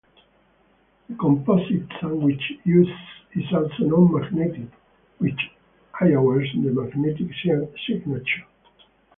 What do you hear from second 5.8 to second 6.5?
lowers